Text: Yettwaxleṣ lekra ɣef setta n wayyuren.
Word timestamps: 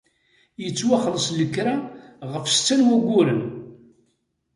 Yettwaxleṣ 0.63 1.27
lekra 1.39 1.75
ɣef 2.31 2.45
setta 2.49 2.75
n 2.75 2.81
wayyuren. 2.87 3.41